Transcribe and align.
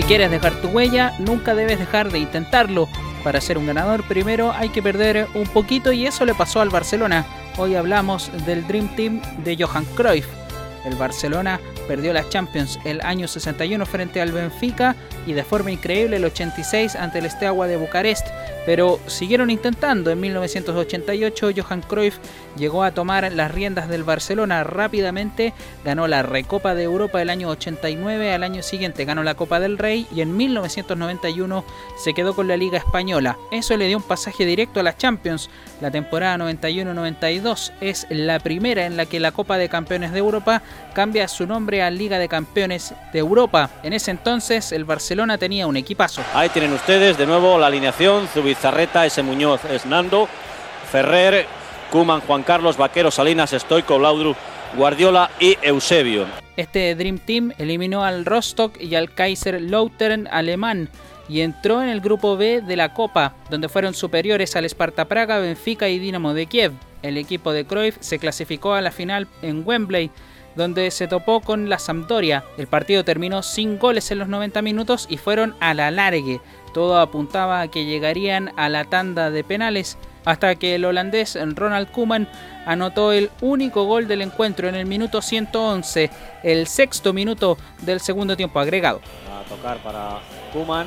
quieres 0.00 0.30
dejar 0.30 0.54
tu 0.54 0.68
huella, 0.68 1.12
nunca 1.18 1.54
debes 1.54 1.78
dejar 1.78 2.10
de 2.10 2.18
intentarlo. 2.18 2.88
Para 3.22 3.42
ser 3.42 3.58
un 3.58 3.66
ganador 3.66 4.02
primero 4.08 4.50
hay 4.50 4.70
que 4.70 4.82
perder 4.82 5.28
un 5.34 5.46
poquito 5.46 5.92
y 5.92 6.06
eso 6.06 6.24
le 6.24 6.34
pasó 6.34 6.62
al 6.62 6.70
Barcelona. 6.70 7.26
Hoy 7.58 7.74
hablamos 7.74 8.30
del 8.46 8.66
Dream 8.66 8.88
Team 8.96 9.20
de 9.44 9.62
Johan 9.62 9.84
Cruyff. 9.94 10.41
El 10.84 10.96
Barcelona 10.96 11.60
perdió 11.86 12.12
la 12.12 12.28
Champions 12.28 12.78
el 12.84 13.00
año 13.02 13.28
61 13.28 13.84
frente 13.86 14.20
al 14.20 14.32
Benfica 14.32 14.96
y 15.26 15.32
de 15.32 15.44
forma 15.44 15.70
increíble 15.70 16.16
el 16.16 16.24
86 16.24 16.96
ante 16.96 17.18
el 17.18 17.30
Steaua 17.30 17.66
de 17.66 17.76
Bucarest, 17.76 18.26
pero 18.66 18.98
siguieron 19.06 19.50
intentando. 19.50 20.10
En 20.10 20.20
1988 20.20 21.50
Johan 21.56 21.82
Cruyff 21.82 22.18
llegó 22.56 22.82
a 22.82 22.92
tomar 22.92 23.30
las 23.32 23.50
riendas 23.52 23.88
del 23.88 24.04
Barcelona 24.04 24.64
rápidamente, 24.64 25.52
ganó 25.84 26.06
la 26.06 26.22
Recopa 26.22 26.74
de 26.74 26.82
Europa 26.84 27.22
el 27.22 27.30
año 27.30 27.48
89, 27.48 28.32
al 28.32 28.42
año 28.42 28.62
siguiente 28.62 29.04
ganó 29.04 29.22
la 29.22 29.34
Copa 29.34 29.60
del 29.60 29.78
Rey 29.78 30.06
y 30.14 30.20
en 30.20 30.36
1991 30.36 31.64
se 31.96 32.14
quedó 32.14 32.34
con 32.34 32.48
la 32.48 32.56
Liga 32.56 32.78
Española. 32.78 33.38
Eso 33.50 33.76
le 33.76 33.86
dio 33.86 33.96
un 33.96 34.02
pasaje 34.02 34.44
directo 34.44 34.80
a 34.80 34.82
la 34.82 34.96
Champions. 34.96 35.50
La 35.80 35.90
temporada 35.90 36.38
91-92 36.38 37.72
es 37.80 38.06
la 38.10 38.38
primera 38.38 38.86
en 38.86 38.96
la 38.96 39.06
que 39.06 39.20
la 39.20 39.32
Copa 39.32 39.58
de 39.58 39.68
Campeones 39.68 40.12
de 40.12 40.18
Europa 40.18 40.62
cambia 40.94 41.28
su 41.28 41.46
nombre 41.46 41.82
a 41.82 41.90
Liga 41.90 42.18
de 42.18 42.28
Campeones 42.28 42.94
de 43.12 43.18
Europa. 43.18 43.70
En 43.82 43.92
ese 43.92 44.10
entonces 44.10 44.72
el 44.72 44.84
Barcelona 44.84 45.38
tenía 45.38 45.66
un 45.66 45.76
equipazo. 45.76 46.22
Ahí 46.34 46.48
tienen 46.48 46.72
ustedes 46.72 47.16
de 47.18 47.26
nuevo 47.26 47.58
la 47.58 47.66
alineación, 47.66 48.28
Zubizarreta, 48.28 49.06
ese 49.06 49.22
Muñoz 49.22 49.64
es 49.64 49.86
Nando, 49.86 50.28
Ferrer, 50.90 51.46
Cuman, 51.90 52.20
Juan 52.20 52.42
Carlos, 52.42 52.76
Vaquero, 52.76 53.10
Salinas, 53.10 53.50
Stoico, 53.50 53.98
Laudru, 53.98 54.34
Guardiola 54.76 55.30
y 55.38 55.56
Eusebio. 55.62 56.26
Este 56.56 56.94
Dream 56.94 57.18
Team 57.18 57.52
eliminó 57.58 58.04
al 58.04 58.24
Rostock 58.24 58.80
y 58.80 58.94
al 58.94 59.12
Kaiser 59.14 59.60
Lautern 59.60 60.28
alemán 60.30 60.88
y 61.28 61.40
entró 61.40 61.82
en 61.82 61.88
el 61.88 62.00
grupo 62.00 62.36
B 62.36 62.60
de 62.60 62.76
la 62.76 62.92
Copa, 62.92 63.34
donde 63.48 63.68
fueron 63.68 63.94
superiores 63.94 64.54
al 64.56 64.64
Sparta 64.66 65.06
Praga, 65.06 65.38
Benfica 65.38 65.88
y 65.88 65.98
Dinamo 65.98 66.34
de 66.34 66.46
Kiev. 66.46 66.72
El 67.02 67.16
equipo 67.16 67.52
de 67.52 67.64
Cruyff 67.64 67.96
se 68.00 68.18
clasificó 68.18 68.74
a 68.74 68.80
la 68.80 68.90
final 68.90 69.28
en 69.40 69.62
Wembley, 69.66 70.10
donde 70.56 70.90
se 70.90 71.08
topó 71.08 71.40
con 71.40 71.68
la 71.68 71.78
Sampdoria. 71.78 72.44
El 72.58 72.66
partido 72.66 73.04
terminó 73.04 73.42
sin 73.42 73.78
goles 73.78 74.10
en 74.10 74.18
los 74.18 74.28
90 74.28 74.62
minutos 74.62 75.06
y 75.08 75.16
fueron 75.16 75.54
a 75.60 75.74
la 75.74 75.90
largue. 75.90 76.40
Todo 76.72 76.98
apuntaba 76.98 77.60
a 77.60 77.68
que 77.68 77.84
llegarían 77.84 78.52
a 78.56 78.68
la 78.68 78.84
tanda 78.84 79.30
de 79.30 79.44
penales 79.44 79.98
hasta 80.24 80.54
que 80.54 80.76
el 80.76 80.84
holandés 80.84 81.38
Ronald 81.54 81.90
Koeman 81.90 82.28
anotó 82.66 83.12
el 83.12 83.30
único 83.40 83.84
gol 83.84 84.06
del 84.06 84.22
encuentro 84.22 84.68
en 84.68 84.74
el 84.74 84.86
minuto 84.86 85.20
111, 85.20 86.10
el 86.42 86.66
sexto 86.66 87.12
minuto 87.12 87.58
del 87.80 88.00
segundo 88.00 88.36
tiempo 88.36 88.60
agregado. 88.60 89.00
A 89.28 89.48
tocar 89.48 89.78
para 89.78 90.20
Koeman. 90.52 90.86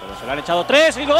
Pero 0.00 0.18
se 0.18 0.26
le 0.26 0.32
han 0.32 0.38
echado 0.38 0.64
tres 0.64 0.96
y 0.96 1.04
gol. 1.04 1.18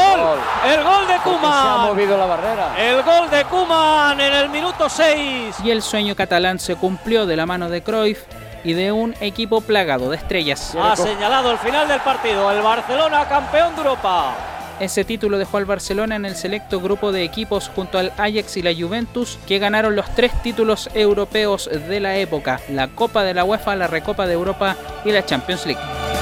El 0.65 0.83
gol 0.83 1.07
de 1.07 1.17
Koeman. 1.25 1.53
Se 1.53 1.69
ha 1.69 1.87
movido 1.87 2.17
la 2.17 2.27
barrera. 2.27 2.75
El 2.79 3.03
gol 3.03 3.31
de 3.31 3.45
Koeman 3.45 4.21
minuto 4.51 4.89
6. 4.89 5.57
Y 5.65 5.71
el 5.71 5.83
sueño 5.83 6.15
catalán 6.15 6.59
se 6.59 6.77
cumplió 6.77 7.27
de 7.27 7.37
la 7.37 7.47
mano 7.47 7.69
de 7.69 7.83
Cruyff 7.83 8.23
y 8.65 8.75
de 8.75 8.93
un 8.93 9.15
equipo 9.21 9.61
plagado 9.61 10.11
de 10.11 10.17
estrellas. 10.17 10.77
Ha 10.81 10.97
señalado 10.97 11.51
el 11.53 11.59
final 11.59 11.89
del 11.89 12.01
partido. 12.01 12.51
El 12.51 12.63
Barcelona 12.63 13.29
campeón 13.29 13.75
de 13.75 13.83
Europa. 13.83 14.35
Ese 14.81 15.05
título 15.05 15.37
dejó 15.37 15.59
al 15.59 15.67
Barcelona 15.67 16.17
en 16.17 16.25
el 16.25 16.37
selecto 16.37 16.81
grupo 16.81 17.13
de 17.13 17.23
equipos 17.23 17.71
junto 17.75 17.99
al 17.99 18.13
Ajax 18.17 18.57
y 18.57 18.63
la 18.63 18.75
Juventus 18.75 19.39
que 19.47 19.59
ganaron 19.59 19.95
los 19.95 20.09
tres 20.15 20.33
títulos 20.43 20.89
europeos 20.95 21.69
de 21.69 22.01
la 22.01 22.17
época, 22.17 22.61
la 22.71 22.89
Copa 22.89 23.23
de 23.23 23.35
la 23.35 23.45
UEFA, 23.45 23.77
la 23.77 23.89
Recopa 23.89 24.27
de 24.27 24.33
Europa 24.33 24.77
y 25.05 25.13
la 25.13 25.25
Champions 25.25 25.67
League. 25.67 26.20